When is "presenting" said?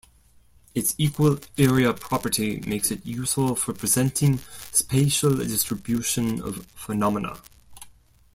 3.71-4.39